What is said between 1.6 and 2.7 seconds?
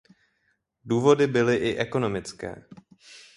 ekonomické.